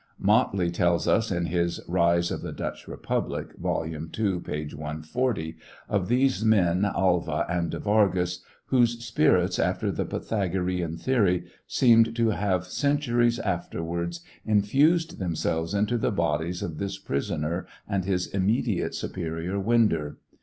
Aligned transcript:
Motley 0.17 0.71
tells 0.71 1.07
us 1.07 1.29
in 1.29 1.45
his 1.45 1.79
"Else 1.87 2.31
of 2.31 2.41
the 2.41 2.51
Dutch 2.51 2.87
Republic," 2.87 3.49
vol. 3.59 3.85
II, 3.85 4.39
p. 4.39 4.67
140, 4.67 5.57
of 5.87 6.07
these 6.07 6.43
men 6.43 6.85
Alva 6.85 7.45
and 7.47 7.69
De 7.69 7.77
Vargas, 7.77 8.39
whose 8.69 9.05
spirits, 9.05 9.59
after 9.59 9.91
the 9.91 10.03
Pythagorian 10.03 10.97
theory, 10.97 11.43
seemed 11.67 12.15
to 12.15 12.29
have 12.29 12.65
centuries 12.65 13.37
afterwards 13.37 14.21
infused 14.43 15.19
themselves 15.19 15.75
into 15.75 15.99
the 15.99 16.09
bodies 16.11 16.63
of 16.63 16.79
this 16.79 16.97
prisoner 16.97 17.67
and 17.87 18.03
his 18.05 18.25
immediate 18.25 18.95
superior, 18.95 19.59
Winder. 19.59 20.17